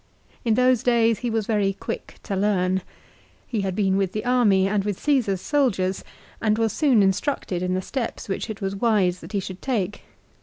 [0.43, 2.81] In those days he was very quick to learn.
[3.45, 6.03] He had been with the army, and with Caesar's soldiers,
[6.41, 10.01] and was soon instructed in the steps which it was wise that he should take.